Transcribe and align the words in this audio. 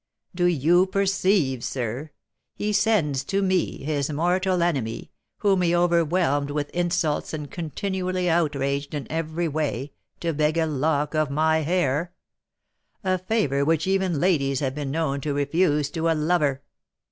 "Do 0.33 0.45
you 0.45 0.87
perceive, 0.87 1.63
sir? 1.63 2.09
He 2.55 2.73
sends 2.73 3.23
to 3.25 3.43
me, 3.43 3.83
his 3.83 4.09
mortal 4.09 4.63
enemy, 4.63 5.11
whom 5.37 5.61
he 5.61 5.75
overwhelmed 5.75 6.49
with 6.49 6.71
insults 6.71 7.35
and 7.35 7.51
continually 7.51 8.27
outraged 8.27 8.95
in 8.95 9.05
every 9.11 9.47
way, 9.47 9.91
to 10.21 10.33
beg 10.33 10.57
a 10.57 10.65
lock 10.65 11.13
of 11.13 11.29
my 11.29 11.59
hair, 11.59 12.15
a 13.03 13.19
favour 13.19 13.63
which 13.63 13.85
even 13.85 14.19
ladies 14.19 14.59
have 14.59 14.73
been 14.73 14.89
known 14.89 15.21
to 15.21 15.35
refuse 15.35 15.91
to 15.91 16.09
a 16.09 16.15
lover!" 16.15 16.63